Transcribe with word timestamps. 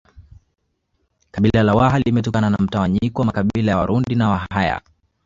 Kabila 1.31 1.63
la 1.63 1.75
Waha 1.75 1.99
limetokana 1.99 2.49
na 2.49 2.57
mtawanyiko 2.57 3.21
wa 3.21 3.25
makabila 3.25 3.71
ya 3.71 3.77
Warundi 3.77 4.15
na 4.15 4.29
Wahaya 4.29 4.81